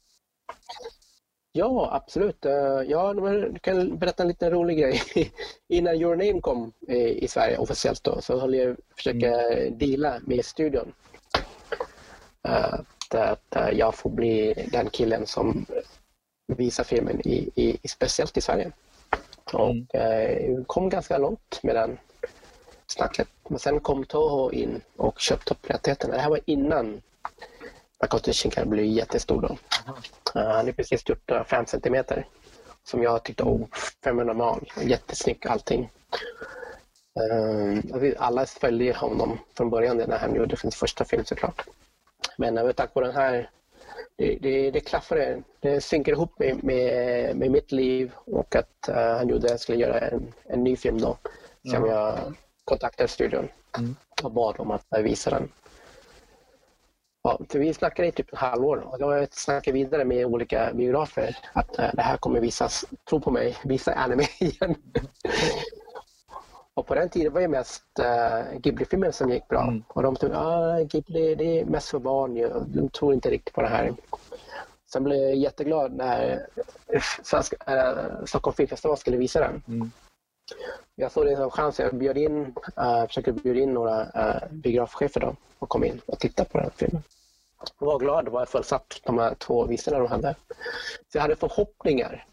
[1.54, 2.44] Ja, absolut.
[2.44, 2.52] Eh,
[2.86, 5.02] ja, jag kan berätta en liten rolig grej.
[5.68, 9.78] Innan Your Name kom i Sverige officiellt då, så höll jag försöka mm.
[9.78, 10.92] deala med studion.
[13.14, 15.66] Eh, att, eh, jag får bli den killen som
[16.46, 18.72] visar filmen i, i, speciellt i Sverige.
[19.52, 20.64] Och mm.
[20.64, 21.98] kom ganska långt med den
[22.86, 23.28] snacket.
[23.48, 26.14] Men sen kom Toho in och köpte upp rättigheterna.
[26.14, 27.02] Det här var innan
[28.02, 29.48] Makoto Shinkai blev jättestor då.
[30.40, 32.26] Uh, han är precis gjort 5 centimeter.
[32.84, 33.66] Som jag tyckte, oh,
[34.04, 34.72] fenomenal.
[34.80, 35.90] Jättesnygg allting.
[37.20, 41.66] Uh, alla följde honom från början när han gjorde sin första film såklart.
[42.36, 43.50] Men uh, tack vare den här,
[44.16, 45.42] det, det, det klaffade.
[45.60, 49.78] Det synkar ihop med, med, med mitt liv och att uh, han gjorde, jag skulle
[49.78, 51.16] göra en, en ny film då.
[51.62, 51.90] Som mm.
[51.90, 53.96] jag kontaktade studion mm.
[54.22, 55.48] och bad om att visa den.
[57.24, 61.78] Ja, vi snackade i typ ett halvår och jag snackade vidare med olika biografer att
[61.78, 64.74] äh, det här kommer visas, tro på mig, visa anime igen.
[66.74, 69.62] Och på den tiden var det mest äh, Ghibli-filmer som gick bra.
[69.62, 69.84] Mm.
[69.88, 72.34] Och de tyckte ah, Ghibli det är mest för barn,
[72.66, 73.94] de tror inte riktigt på det här.
[74.92, 76.46] Sen blev jag jätteglad när
[77.22, 79.62] Svenska, äh, Stockholm Filmfestival skulle visa den.
[79.68, 79.90] Mm.
[80.94, 81.78] Jag såg det som chans.
[81.78, 86.18] Jag bjöd in, uh, försökte bjuda in några uh, biografchefer då och kom in och
[86.18, 87.02] tittade på den filmen.
[87.80, 90.34] Jag var glad, det var fullsatt de här två visningarna de hade.
[91.08, 92.26] Så jag hade förhoppningar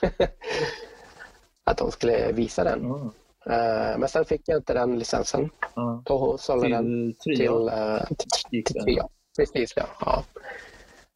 [1.64, 2.84] att de skulle visa den.
[2.84, 3.10] Mm.
[3.46, 5.50] Uh, men sen fick jag inte den licensen.
[5.76, 6.04] Mm.
[6.04, 8.04] Toho sålde den till, uh,
[8.50, 9.08] till, till trea.
[9.36, 9.86] Precis, ja.
[10.00, 10.24] ja.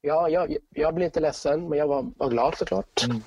[0.00, 3.22] Ja, jag, jag blev inte ledsen, men jag var, var glad såklart mm.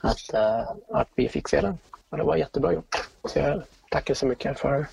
[0.00, 1.78] att, uh, att vi fick se den.
[2.10, 3.08] Och det var jättebra gjort.
[3.24, 4.86] Så jag tackar så mycket för att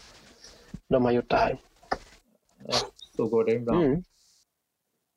[0.88, 1.62] de har gjort det här.
[2.66, 2.74] Ja,
[3.16, 3.84] så går det ibland.
[3.84, 4.04] Mm.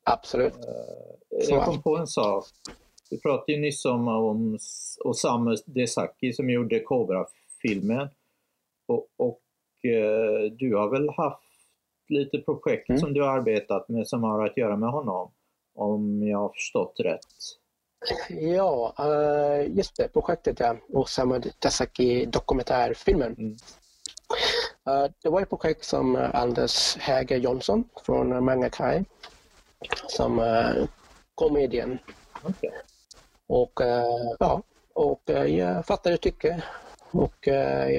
[0.04, 0.54] Absolut.
[0.54, 2.44] Eh, jag kom på en sak.
[3.10, 4.58] Vi pratade ju nyss om, om
[5.04, 6.80] Osamu Desaki som gjorde
[7.60, 8.08] Cobra-filmen.
[8.88, 9.40] Och, och
[9.90, 11.42] eh, du har väl haft
[12.08, 13.00] lite projekt mm.
[13.00, 15.32] som du har arbetat med som har att göra med honom?
[15.74, 17.26] Om jag har förstått rätt.
[18.28, 20.76] Ja, uh, just det, projektet ja.
[20.88, 23.36] Osamu Desaki dokumentärfilmen.
[23.38, 23.56] Mm.
[24.88, 29.04] Uh, det var ett projekt som Anders Häger Jonsson från Mangakai
[30.08, 30.86] som uh,
[31.34, 31.98] kom med idén.
[32.42, 32.70] Okay.
[33.46, 33.80] Och,
[34.38, 34.62] ja,
[34.94, 36.62] och jag fattade tycke
[37.10, 37.46] och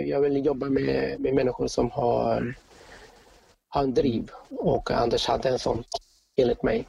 [0.06, 2.56] jag vill jobba med, med människor som har,
[3.70, 5.84] har en driv och Anders hade en sån
[6.36, 6.88] enligt mig.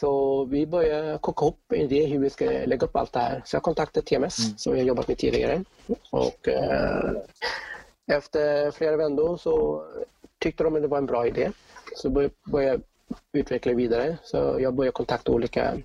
[0.00, 3.42] Så vi började koka ihop en idé hur vi ska lägga upp allt det här.
[3.44, 4.58] Så jag kontaktade TMS mm.
[4.58, 5.64] som jag jobbat med tidigare.
[6.10, 7.12] Och, eh,
[8.06, 9.84] efter flera vändor så
[10.38, 11.50] tyckte de att det var en bra idé.
[11.96, 12.80] Så började jag
[13.32, 14.18] utveckla vidare.
[14.22, 15.76] Så jag började kontakta olika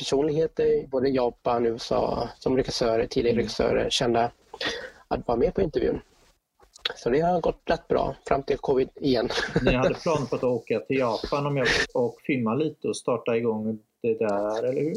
[0.00, 3.42] personligheter, både Japan, och USA, som regissörer, tidigare mm.
[3.42, 4.30] regissörer, kända
[5.08, 6.00] att vara med på intervjun.
[6.96, 9.28] Så det har gått rätt bra fram till covid igen.
[9.62, 13.36] Ni hade plan på att åka till Japan om jag, och filma lite och starta
[13.36, 14.96] igång det där, eller hur?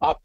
[0.00, 0.20] Ja,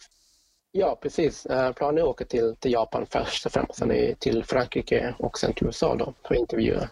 [0.71, 1.45] ja precis.
[1.45, 5.39] Eh, planen är att åka till, till Japan först och främst, sen till Frankrike och
[5.39, 6.89] sen till USA då, för att intervjua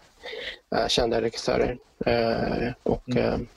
[0.76, 1.78] uh, kända regissörer.
[2.08, 3.48] Uh, och, mm.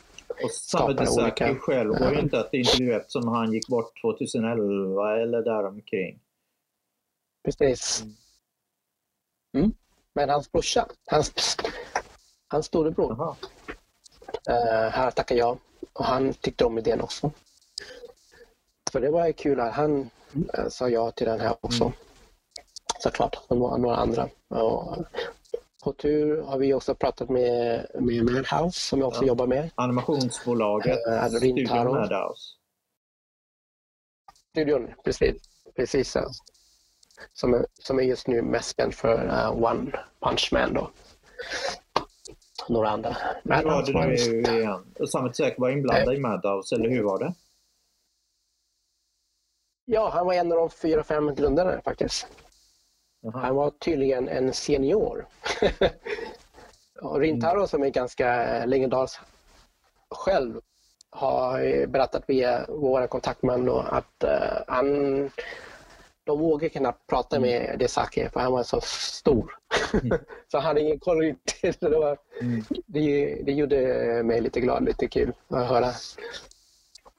[0.84, 1.54] Och Desaki olika...
[1.54, 6.20] själv var ju inte att intervjua eftersom han gick bort 2011 eller däromkring.
[7.44, 8.02] Precis.
[8.02, 8.14] Mm.
[9.56, 9.72] Mm.
[10.14, 11.56] Men hans brorsa, hans,
[12.48, 15.58] hans storebror, uh, här tackar jag
[15.92, 17.30] och han tyckte om idén också.
[18.92, 20.10] Så det var kul att han
[20.58, 21.84] uh, sa ja till den här också.
[21.84, 21.96] Mm.
[22.98, 24.28] Såklart, och några andra.
[24.48, 24.96] Och,
[25.84, 29.26] på tur har vi också pratat med, med Madhouse som jag också ja.
[29.26, 29.70] jobbar med.
[29.74, 32.56] Animationsbolaget uh, Studion Madhouse.
[34.50, 35.36] Studion, precis.
[35.76, 36.20] precis så
[37.32, 40.74] som är, som är just nu mest känd för uh, One Punch Man.
[40.74, 40.90] Då.
[42.68, 43.16] Några andra.
[43.44, 44.94] Hur var det nu igen?
[45.08, 47.34] Samet Säk var inblandad i Madhouse, eller hur var det?
[49.84, 52.26] Ja, han var en av de fyra, fem grundare faktiskt.
[53.26, 53.40] Aha.
[53.40, 55.26] Han var tydligen en senior.
[57.02, 59.20] och Rintaro som är ganska legendarisk
[60.10, 60.60] själv
[61.10, 65.30] har berättat via våra kontaktmän att uh, han
[66.24, 67.48] de vågade knappt prata mm.
[67.48, 69.56] med Desaki för han var så stor.
[69.92, 70.18] Mm.
[70.48, 71.18] så han hade ingen koll.
[71.80, 72.64] Det, var, mm.
[72.86, 73.76] det, det gjorde
[74.22, 75.92] mig lite glad, lite kul att höra.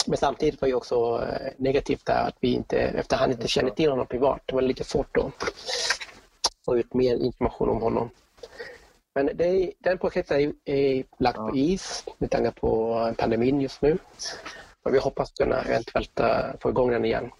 [0.08, 3.72] Men samtidigt var det också eh, negativt där att vi inte, efter han inte kände
[3.72, 5.32] till honom privat, det var lite svårt att
[6.66, 8.10] få ut mer information om honom.
[9.16, 13.98] Men det, den projektet är, är lagt på is med tanke på pandemin just nu.
[14.84, 17.32] Och vi hoppas kunna eventuellt eh, få igång den igen.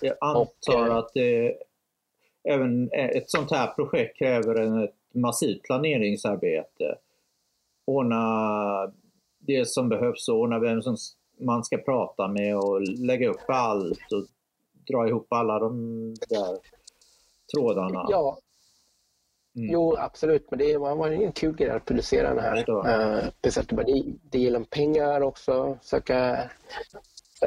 [0.00, 1.56] Jag antar och, att det,
[2.48, 6.98] även ett sånt här projekt kräver en, ett massivt planeringsarbete.
[7.86, 8.92] Ordna
[9.46, 10.96] det som behövs, ordna vem som
[11.40, 14.26] man ska prata med och lägga upp allt och
[14.92, 15.74] dra ihop alla de
[16.28, 16.58] där
[17.54, 18.06] trådarna.
[18.10, 18.38] Ja,
[19.56, 19.72] Mm.
[19.72, 22.70] Jo, absolut, men det var, var en kul grej att producera den här.
[22.70, 26.50] Uh, speciellt det, det gäller pengar också, söka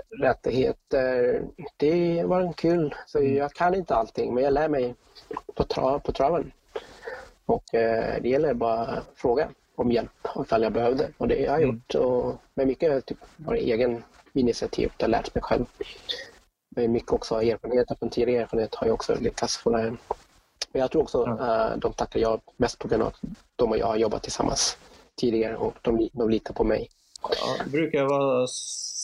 [0.10, 1.44] rättigheter.
[1.78, 2.96] Det var en kul.
[3.06, 3.36] Så mm.
[3.36, 4.96] jag kan inte allting men jag lär mig
[5.56, 6.52] på, tra på traven.
[7.46, 11.10] Och eh, det gäller bara att fråga om hjälp ifall jag behövde.
[11.18, 11.76] Och det har jag mm.
[11.76, 11.96] gjort.
[11.96, 14.92] Och med mycket typ, bara egen initiativ.
[15.00, 15.66] Har lärt mig själv.
[16.76, 19.98] Med mycket också erfarenhet från tidigare erfarenhet har jag också lyckats få lära
[20.72, 21.40] Men jag tror också mm.
[21.40, 23.22] uh, de tackar jag mest på grund av att
[23.56, 24.78] de och jag har jobbat tillsammans
[25.22, 26.90] tidigare och de, de litar på mig.
[27.22, 28.48] Ja, det brukar vara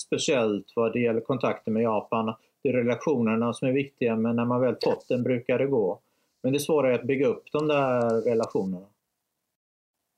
[0.05, 2.33] speciellt vad det gäller kontakter med Japan.
[2.63, 5.99] Det är relationerna som är viktiga men när man väl fått den brukar det gå.
[6.43, 8.85] Men det svåra är att bygga upp de där relationerna.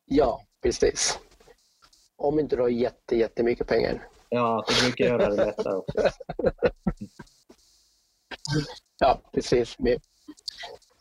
[0.05, 1.19] Ja, precis.
[2.15, 4.07] Om inte du har jätte, jättemycket pengar.
[4.29, 6.09] Ja, det brukar göra det lättare också.
[8.99, 9.79] ja, precis.
[9.79, 10.01] Med,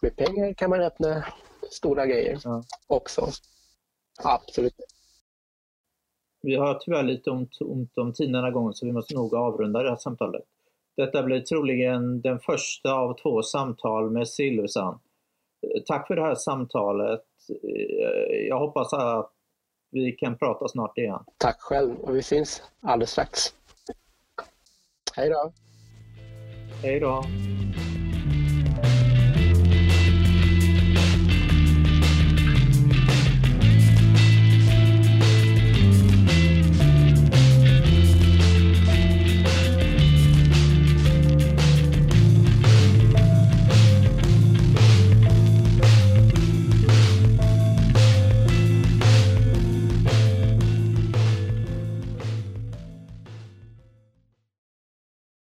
[0.03, 1.25] med pengar kan man öppna
[1.71, 2.63] stora grejer ja.
[2.87, 3.31] också.
[4.23, 4.75] Absolut.
[6.43, 9.83] Vi har tyvärr lite ont, ont om tid denna gången så vi måste nog avrunda
[9.83, 10.45] det här samtalet.
[10.97, 14.99] Detta blir troligen den första av två samtal med Silversan.
[15.87, 17.25] Tack för det här samtalet.
[18.49, 19.31] Jag hoppas att
[19.91, 21.25] vi kan prata snart igen.
[21.39, 23.55] Tack själv och vi syns alldeles strax.
[25.17, 25.53] Hej då!
[26.83, 27.25] Hej då!